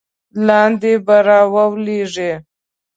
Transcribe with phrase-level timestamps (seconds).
[0.47, 2.31] لاندې به را ولویږې.